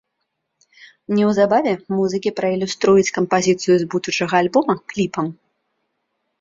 Неўзабаве 1.17 1.73
музыкі 1.97 2.33
праілюструюць 2.41 3.13
кампазіцыю 3.21 3.75
з 3.85 3.91
будучага 3.95 4.33
альбома 4.47 4.73
кліпам. 4.89 5.33